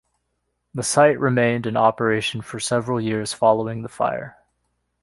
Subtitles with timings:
[0.73, 4.35] The site remained in operation for several years following the fire.